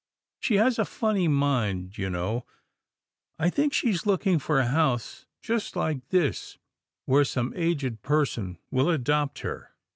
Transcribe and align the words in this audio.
She 0.39 0.55
has 0.55 0.79
a 0.79 0.83
funny 0.85 1.27
mind, 1.27 1.95
you 1.99 2.09
know. 2.09 2.43
I 3.37 3.51
think 3.51 3.71
she's 3.71 4.07
looking 4.07 4.39
for 4.39 4.57
a 4.57 4.65
house 4.65 5.27
just 5.43 5.75
like 5.75 6.09
this, 6.09 6.57
where 7.05 7.23
some 7.23 7.53
aged 7.55 8.01
person 8.01 8.57
will 8.71 8.89
adopt 8.89 9.41
her.'' 9.41 9.75